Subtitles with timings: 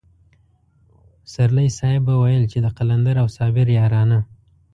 [1.23, 4.19] پسرلی صاحب به ويل چې د قلندر او صابر يارانه.